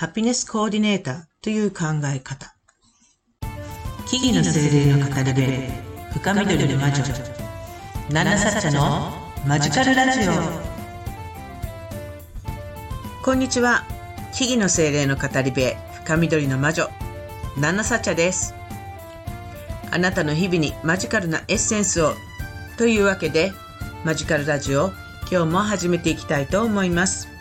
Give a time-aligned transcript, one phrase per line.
[0.00, 2.54] ハピネスコーディネーターという考え方。
[4.06, 5.42] 木々の精霊の語り部、
[6.14, 7.04] 深緑の魔女、
[8.10, 9.12] ナナサッチャの
[9.46, 10.32] マジカルラジオ。
[13.22, 13.84] こんにちは。
[14.32, 15.74] 木々の精霊の語り部、
[16.06, 16.88] 深緑の魔女、
[17.58, 18.54] ナナサッチャです。
[19.90, 22.14] あなたの日々にマジカルなエッセンスを
[22.78, 23.52] というわけで、
[24.06, 24.92] マジカルラジオ、
[25.30, 27.39] 今日も始めていきたいと思います。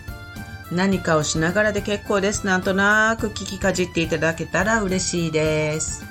[0.71, 2.45] 何かをしながらで結構です。
[2.45, 6.05] なんとなく聞きかじっていただけたら嬉しいです。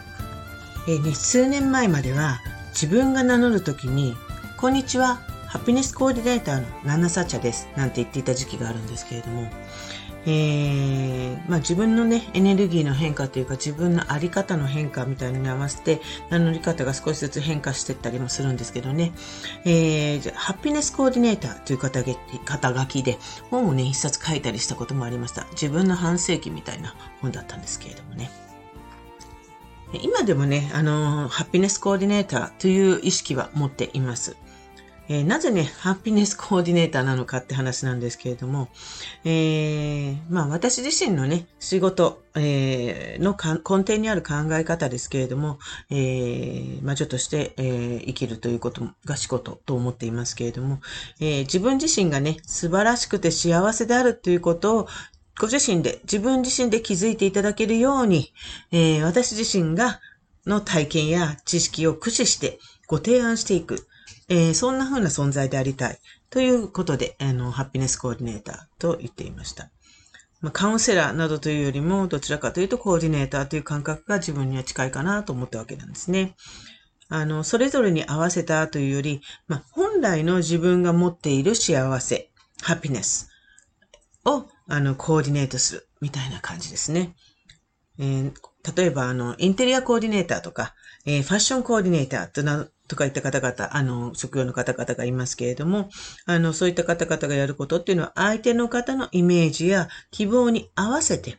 [0.89, 2.41] えー、数年前までは
[2.71, 4.17] 自分が名乗るときに、
[4.57, 7.69] こんにちは、ハピネスコーディネーターのナナサチャです。
[7.77, 9.49] なんて言っていた時期があるんですけれども、
[10.27, 16.01] えー、まあ、自分のね、エネルギーの変化というか自分のあり方の変化みたいに合わせて
[16.31, 19.13] 名乗り方が少しずつ変化していったりもするんですけどね、
[19.65, 21.79] えー、ハッピネスコーディネーターという
[22.45, 23.19] 肩書きで
[23.51, 25.47] 本をね、一冊書いたりしたこともありました。
[25.53, 28.31] 自分の半世紀みたいな本だったんですけれどもね。
[30.03, 34.37] 今でもね、あの、ハッピネスコーディネーターという意識は持っています。
[35.09, 38.69] えー、なぜね、ハッピネスコーディネーターなのかって話なんですけれども、
[39.25, 45.59] えー、まあ私自身のね、仕事、えー、の根底にある考え方ですけれども、
[45.91, 50.81] えー、魔女として、えー、生きるということが仕事と思っていますけれども、
[51.21, 54.89] えー、自分自身がね、素晴らしくて幸せであるということを
[55.41, 58.33] ご自身で、自分自身で気づいていただけるように、
[58.73, 60.01] えー、私自身が
[60.47, 63.87] の体験や知識を駆使してご提案していく。
[64.29, 65.99] えー、そんな風な存在でありたい。
[66.31, 69.71] ということで、あの、ハッピネスコーディネーターと言っていました。
[70.41, 76.37] まあ、カウンセラーなどというよりも、どちらかというとコーディネーターという感覚が自分には近いかなと思ったわけなんですね。
[77.09, 83.31] あの、それぞれに合わせたというより、まあ、本来の自分が持っている幸せ、ハピネス
[84.27, 87.17] を、あの、コーディネートする、みたいな感じですね。
[87.99, 88.33] えー、
[88.77, 90.75] 例えば、あの、インテリアコーディネーターとか、
[91.07, 95.91] えー、ファッションコーディネーターとなとかいった方々、あの、職業の方々がいますけれども、
[96.27, 101.39] あの、そういった方々がやることっていうのは、相手の方のイメージや希望に合わせて、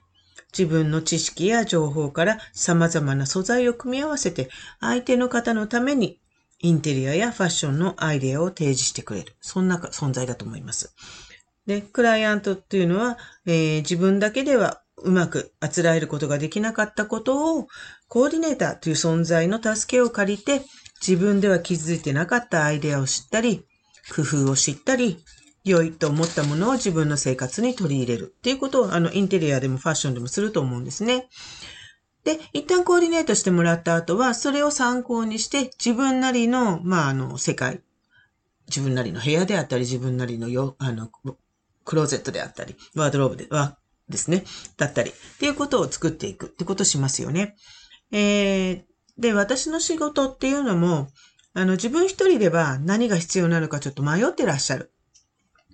[0.58, 4.50] 自分の知識や情報から様々な素材を組み合わせて、
[4.80, 6.20] 相手の方のために
[6.60, 9.36] インテリアやファッションのアイデアを提示してくれる。
[9.42, 10.94] そんな存在だと思います。
[11.66, 17.68] で、クライアントっていうのは、えー、自分だけではうまくあつらえることができなかったことを、
[18.08, 20.62] コーディネーターという存在の助けを借りて、
[21.06, 23.66] 自分では気づいてなかったアイデアを知ったり、
[24.14, 25.24] 工夫を知ったり、
[25.64, 28.34] 良いと思ったものを自分の生活に取り入れる。
[28.38, 31.28] っていうことを、あの、インテリアでもファッションでもすると思うんですね。
[32.24, 37.82] で、一旦コーディネートしてもらった後は、それを参考にして、自分なりの、まあ、あの、世界、
[38.68, 41.10] 自分なりの部屋であったり、自分なりのよ、あの、
[41.86, 43.78] クローゼットであったり、ワードローブで、は、
[44.10, 44.44] ですね、
[44.78, 46.48] だったり、っていうことを作っていく。
[46.48, 47.56] ってことをしますよね。
[48.12, 48.84] えー、
[49.20, 51.10] で、私の仕事っていうのも、
[51.54, 54.94] あの、自分一人では何が必要なのかちょっと迷ってらっしゃる。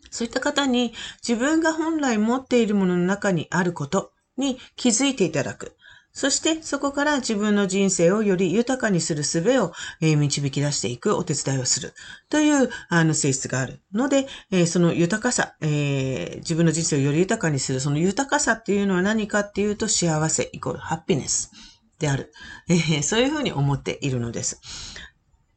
[0.10, 0.94] そういった方に
[1.28, 5.76] 自分が本来持っているものの中にあることに気づいていただく。
[6.14, 11.94] そしてそこから自分の人生をより豊かにする術を、え導き出していくお手伝いをする
[12.30, 21.52] というあの性質があるので、えその豊かさ、えー、自分の人生をより豊かにするその豊かさっていうのは何かっていうと幸せイコールハッピネス。
[22.00, 22.32] である。
[22.70, 24.62] えー、そういうふうに思っているのです。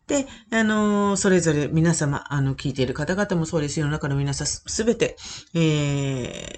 [0.07, 3.79] で、あのー、それぞれ皆様、あの、聞いている方々もそうです。
[3.79, 5.17] 世の中の皆さんすべて、
[5.55, 5.59] え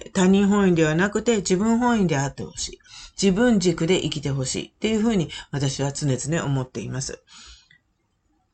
[0.07, 2.79] ー、他人本位ではなくて自分本位であってほしい。
[3.21, 7.21] 自分軸で生きてほしいっていうふうに私は常々思っています。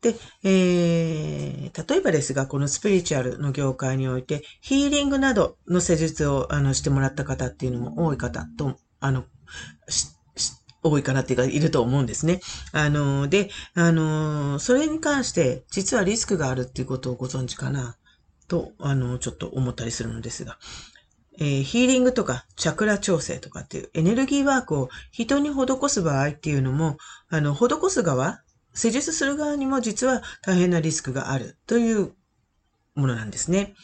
[0.01, 9.25] で、えー、例えばですが、このスピリチュアルの業界において、ヒーリングなどの施術をあのしてもらった方っていうのも多い方と、あの、
[9.87, 10.07] 知
[10.87, 12.41] 多いかなっていうか、いると思うんですね。
[12.71, 17.97] あの、で、あの、それに関して、実はリスクがあるっていうことをご存知かな、
[18.47, 20.57] と、あの、ちょっと思ったりするのですが。
[21.39, 26.97] えー、ヒーリングとか、チャクラ調整とかっていうエネルギーワークを人に施す場合っていうのも、
[27.29, 28.41] あの、施す側、
[28.73, 32.13] 施術する側にも実は大変なリスクがあるという
[32.95, 33.75] ものなんですね。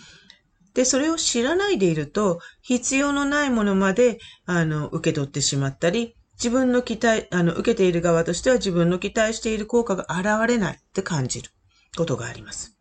[0.73, 11.51] で、それを知らないでいると、必要のないものまで、あの、受け取ってしまったり、自分の期待、あの、受けている側としては自分の期待している効果が現れないって感じる
[11.95, 12.77] ことがあります。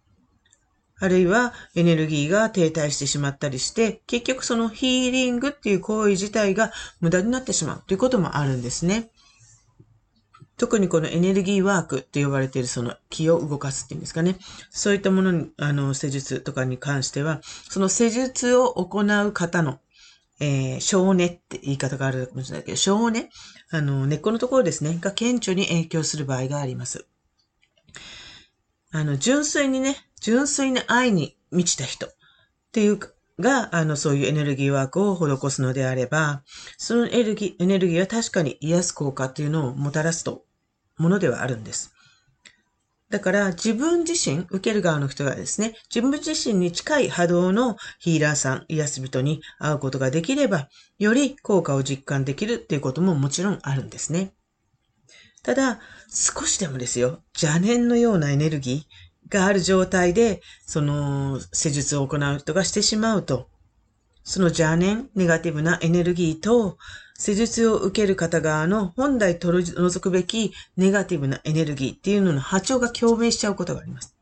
[0.98, 9.10] あるいはエネルギーが停滞してしまったりして、結局そのヒーリングっていう行為自体が無駄になってしまうということもあるんですね。
[10.56, 14.36] 特にこのエネルギーワークって呼ばれているその気を動かすっていうんですかね。
[14.70, 19.80] そういったものに、あの、施術とかに関しては、その施術を行う方の
[20.44, 23.30] えー、小根って言い方があるかもしれないけど、小根、
[23.70, 27.06] あの、根っこのところですね、が顕著に影響する場合があります。
[28.90, 32.10] あの、純粋にね、純粋に愛に満ちた人っ
[32.72, 32.98] ていう
[33.38, 36.42] が、あの、そういうエネルギーワークを施すのであれば、
[36.76, 40.44] そのエネルギー、エネルギーは確かに癒す効果っていうのをもたらすと、
[40.98, 41.92] ものではあるんです。
[43.12, 54.32] だから自分自身、受ける側の人がですね、自分自身に近い波動のヒーラーさん、癒す人に会うことができれば、より効果を実感できるっていうことももちろんあるんですね。
[55.42, 55.78] ただ、
[56.08, 63.50] 少しでもですよ、邪念のようなエネルギーがある状態で、その施術を行う人がしてしまうと、
[64.24, 66.78] その邪念、ネガティブなエネルギーと、
[67.18, 74.16] 施術を受ける方側の本来取り除くべきネガティブなエネルギーっていうのの波長が共鳴しちゃうことがあります。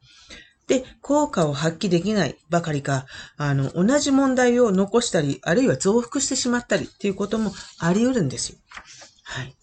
[0.67, 3.07] で、効果を発揮できないばかりか、
[3.37, 8.59] あの、同じ問題を残したり、あるいは増幅してしまったりっていうこともあり得るんですよ。
[9.25, 9.57] はい。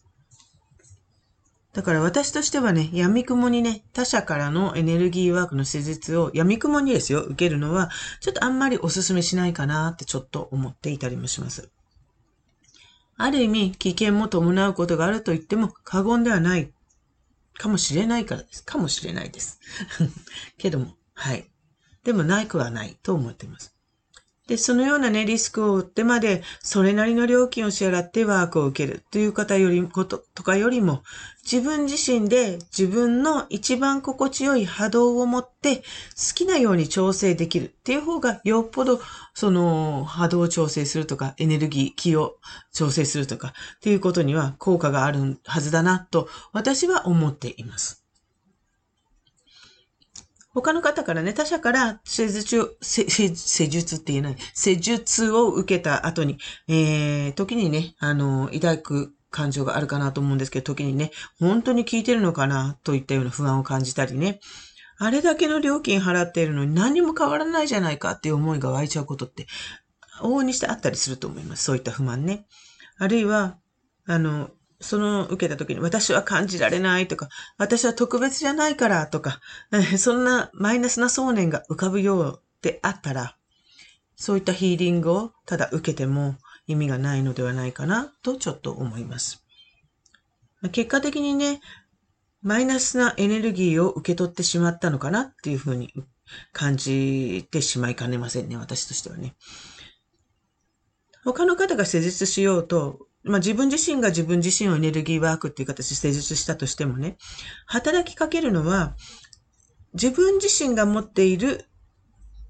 [1.77, 11.69] だから私としてはね、闇雲にね、他者からのエネルギーワークの施術を闇雲にですよ、受けるのは、ちょっとあんまりお勧めしないかなってちょっと思っていたりもします。
[13.15, 16.73] ある意味、危険も伴うことがあると言っても過言ではない
[17.59, 18.63] かもしれないからです。
[18.63, 19.59] かもしれないです。
[20.57, 21.47] けども、はい。
[22.03, 23.76] でもないくはないと思っています。
[24.47, 31.03] で、そのようなね、リスクを負ってまで、それなりの料金を支払ってワークを受けるという方より、こととかよりも、
[31.43, 35.83] 自分自身で自分の一番心地よい波動を持って、好
[36.33, 39.01] きなように調整できるっていう方が、よっぽど、
[39.33, 42.37] その、波動を調整するとか、エネルギー、気を
[42.71, 47.96] 調整するとか、っていうことには効果があるはずだな、と、私は思っています。
[50.61, 53.05] 他の方からね、他者から施術、施
[53.67, 64.39] 術って言えない、施術を受けた後に、えー、時にね、あの、抱く感情があるかなと思うんですけど、時にね、本当に効いてるのかなといったような不安を感じたりね、
[64.97, 69.45] あれだけの料金払っているのに何も変わらないじゃないかっていう思いが湧いちゃうことって、
[70.21, 71.65] 往々にしてあったりすると思います。
[71.65, 72.47] そういった不満ね。
[72.97, 73.59] あるいは、
[74.07, 74.49] あの、
[74.79, 79.39] その受けた時に私は感じられないとか、私は特別じゃないからとか、
[79.97, 83.37] そんなマイナスな想念が浮かぶようであったら、
[84.15, 86.37] そういったヒーリングをただ受けても
[86.67, 89.43] 意味がないのではないかなとちょっと思います。
[90.71, 91.61] 結果的にね、
[92.41, 95.93] マイナスなエネルギーを受け取ってしまったのかなっていうふうに
[96.53, 99.35] 感じてしまいかねませんね、私としてはね。
[101.23, 107.17] 他の方が施術しようと、まあ自分自身が自分自身をエネルギーワークっていう形で施術したとしてもね、
[107.65, 108.95] 働きかけるのは、
[109.93, 111.65] 自分自身が持っている、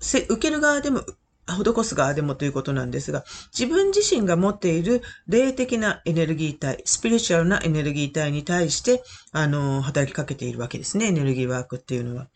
[0.01, 1.03] 受ける側でも、
[1.47, 3.23] 施す側でもということなんですが、
[3.57, 12.27] 自分自身が持っている霊的なエネルギー体、スピリチュアルなエネルギー体に対して、あの、働きかけているわけですね、エネルギーワークっていうのは。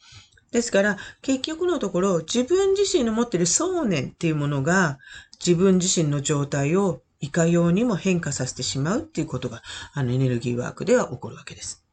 [0.51, 4.97] ですから、結局のところ、自分自身の持っている想念っていうものが、
[5.45, 9.61] 自分自身の状態をいかようにも変化させてしまうっていうことが、
[9.93, 11.85] あのエネルギーワークでは起こるわけです。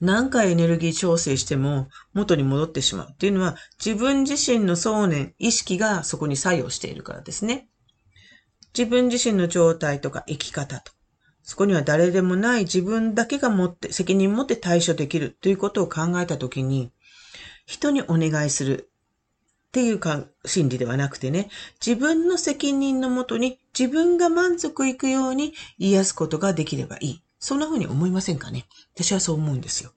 [0.00, 7.68] 何回エネルギー調整しても元に戻ってしまうっていうのは自分自身の想念、意識がそこに作用しているからですね。
[8.76, 10.92] 自分自身の状態とか生き方と。
[11.42, 16.92] そこには誰でもない自分だけが持って、責任持って対処できるということを考えたときに、
[17.66, 18.90] 人にお願いする
[19.68, 21.50] っていうか、心理ではなくてね、
[21.84, 27.22] 自分の責任のもとに自分が満足いくように癒すことができればいい。
[27.38, 28.66] そんな風に思いませんかね？
[28.94, 29.92] 私はそう思うんですよ。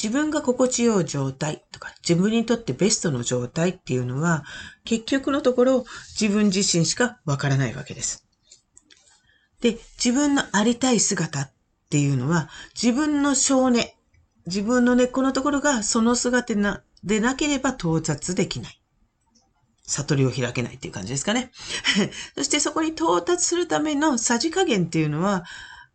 [0.00, 4.44] 自分が心地よい状態とか、自分にとってベストの状態っていうのは、
[4.84, 5.84] 結局のところ
[6.20, 8.24] 自分自身しかわからないわけです。
[9.60, 11.52] で、自分のありたい姿っ
[11.90, 12.48] ていうのは、
[12.80, 13.90] 自分の少年、
[14.46, 16.54] 自分の根っこのところがその姿、
[17.02, 18.80] でなければ到達できない。
[19.88, 21.50] 悟りを開けないっていう感じですかね。
[22.36, 25.44] そしてそこに到達するためのさじ加減っていうのは、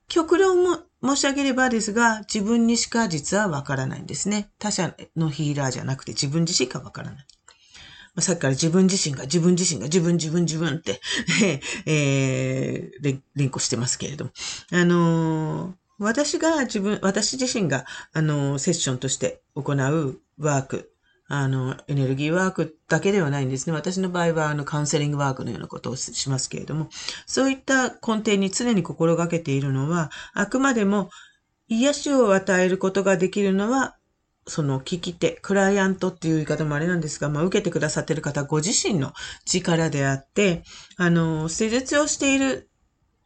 [0.10, 4.50] 極論も申し上げればですが、自分にしか実はわからないんですね。
[4.58, 7.28] 他者のヒーラーじゃなくて自分自身がわからない。
[8.22, 11.02] さっきから自分自身が、自分自身が、自分自分自分って
[11.86, 14.32] えー、連呼してますけれども。
[14.72, 20.93] あのー、私が自分、私自身が、あのー、セッションとして行うワーク
[21.36, 23.74] あの、エネルギーワークだけではないんですね。
[23.74, 26.90] 私の場合は、あの、カウンセリングワークのようなことをしますけれども、
[27.25, 31.10] そういった根底に常に心がけているのは、あくまでも
[31.70, 33.98] 癒しを与えることができるのは、
[34.46, 39.13] その聞き手、クライアントっていう言い方もあれなんですが、まあ、受けてくださってる方ご自身の
[39.46, 40.62] 力であって、
[40.98, 42.70] あの、施術をしている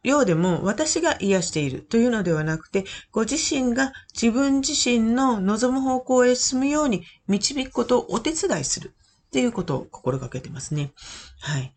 [0.02, 8.94] ようでも私が癒しているというのではなくて、ご自身が自分自身の望む方向へ進むように導くことをお手伝いする
[9.28, 10.92] っていうことを心がけてますね。
[11.40, 11.74] はい。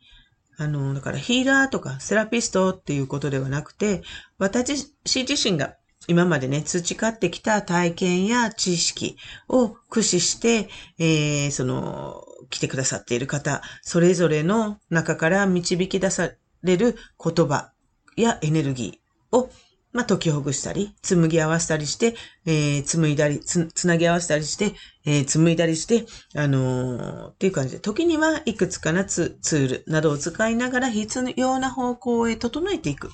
[0.58, 4.04] あの、だからヒーラーとかセラピストっていうことではなくて、
[4.38, 5.75] 私自身が
[6.08, 16.32] 今までね、培ってきた体験や知識を駆使して、えー、その、来てくださっている方、それぞれの中から導き出さ
[16.63, 17.72] れる言葉
[18.15, 19.50] やエネルギーを
[19.94, 22.15] まあ、解きほぐしたり、紡ぎ合わせたりして、
[22.46, 24.74] えー、紡いだり、つ、つなぎ合わせたりして、
[25.06, 33.10] えー、紡いだりして、あのー、っていう感じで、時にはいくつかなツツールなどを使いながら必要な方向へ整えていく。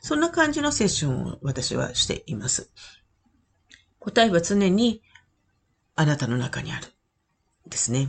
[0.00, 2.72] そんな感じのセッションを私はしています。
[4.00, 5.02] 答えは常に
[5.94, 6.88] あなたの中にある。
[7.68, 8.08] ですね。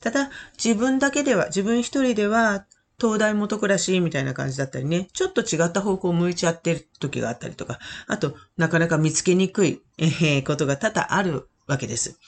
[0.00, 0.30] ただ、
[0.62, 2.66] 自分だけでは、自分一人では
[2.98, 12.18] 東大元暮らしみたいな感じだったりね、ちょっと違った方向を向いちゃってる時があったりとか、あと、なかなか見つけにくい、え、ことが多々あるわけです。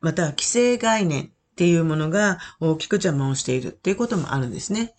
[0.00, 4.94] また、規制概念っていうものが大きく邪魔をしているっていうこともあるんですね。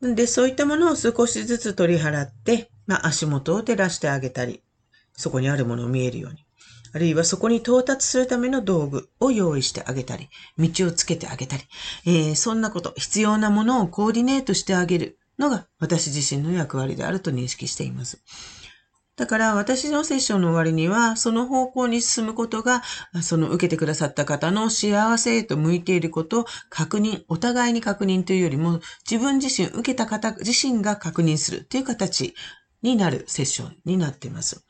[0.00, 4.62] で、そういったものを少しずつ取り払って、まあ、足元を照らしてあげたり、
[5.12, 6.47] そこにあるものを見えるように。
[6.92, 10.28] あるいはそこに到達するための道具を用意してあげたり、
[10.58, 11.62] 道をつけてあげたり、
[12.06, 18.22] えー、そんなこと、必要なものをコーディネートしてあげるのが私自身の役割であると認識しています。
[19.18, 22.84] だから私のセッションの終わりには、その方向に進むことが、
[23.20, 28.80] その受けてくださった方の幸せへと向いていることを確認、お互いに確認というよりも、
[29.10, 32.36] 自分自身、受けた方自身が確認するという形
[32.82, 34.64] になるセッションになっています。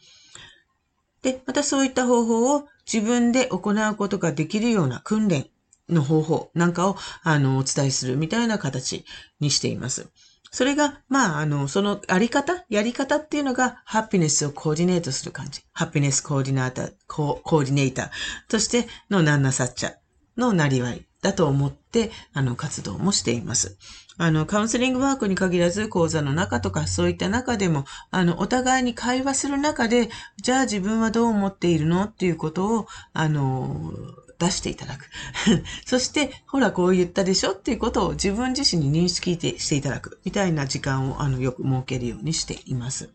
[1.23, 5.47] で、またそういった方法を自分で行うことができるような訓練
[5.89, 9.05] の方法なんかを、あの、お伝えするみたいな形
[9.41, 10.09] にしています。
[10.51, 15.61] それが、まあ、あの、そのあり方、やり方っていうのが、ハピネスをコーディネートする感じ。
[15.73, 18.11] ハピネスコーディネーター、コーディネーター
[18.49, 19.95] としてのナンナサッチャ
[20.37, 23.77] のなりわいだと思って、あの、活動もしています。
[24.19, 30.11] あの、カウンセリングワークに限らず、講座の中とか、そういった中でも、あの、お互いに会話する中で、
[30.43, 33.93] じゃあ自分はどう思っているのっていうことを、あの、
[34.39, 35.09] 出していただく。
[35.85, 37.53] そして、ほら、こう言ったでしょ？
[37.53, 40.21] っていうことを自分自身に認識していただく。
[40.25, 43.11] みたいな時間を、あの、よく設けるようにしています。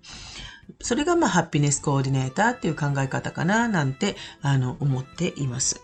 [0.81, 5.81] それが、まあ、ハッピネスコーディネーターっていう考え方かな、なんて、あの、思っています。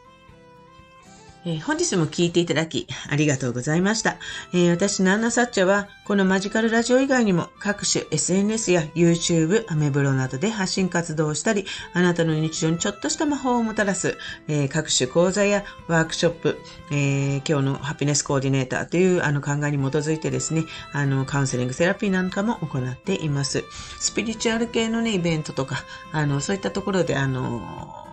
[1.45, 4.17] えー、本日も聞いていただきありがとうございました。
[4.53, 14.17] えー、私、ナンナサッチャは、このマジカルラジオ以外にも各種 SNS や YouTube、アメブロなどで発信活動をしたり、あなたの日常にちょっとした魔法をもたらす、
[14.47, 16.57] えー、各種講座やワークショップ、
[16.91, 23.63] え今日のハピネスコーディネーターというあの考えに基づいてですね、あの、カウンセリングセラピーなんかも行っています。
[23.99, 28.08] スピリチュアル系のね、イベントとか、あの、そういったところで、あの、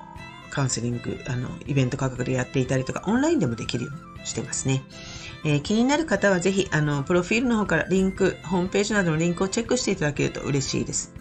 [0.57, 4.83] カウンセリング、あの、イベント価格でやっていたりとか、オンラインでもできるようにしてますね。
[5.45, 11.13] えー、気になる方はぜひ、あの、プロフィールの方からリンク、ホームページなどのリンクをチェックしていただけると嬉しいです。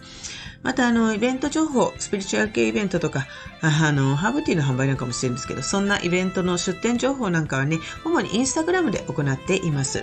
[0.62, 3.26] また、あの、イベント情報、スピリチュアル系イベントとか、
[3.60, 10.02] あの、ハーブティーの販売なんかもしてるんですけど、そんなイベントの出店情報なんかはね、主にインスタグラムで行っています。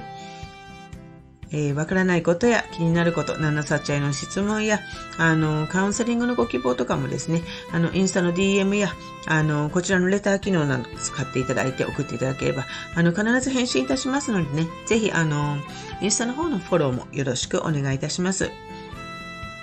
[1.54, 4.80] えー、わからないことや気になること、ナナサチャへの質問や、
[5.20, 8.90] あの、カウンセリングのご希望とかもですね、あの、インスタの DM や、
[9.28, 15.58] あの、こちらのレター機能など使っていただいて送っていただければ、あの、必ず返信いたしますのでね、ぜひ、あの、
[16.02, 18.52] インスタの方のフォローもよろしくお願いいたします。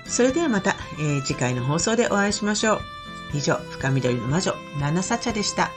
[0.07, 2.81] それではまた、えー、次回の放送でお会いしましょう。
[3.35, 5.71] 以上、深緑の魔女、ナナサチャでした。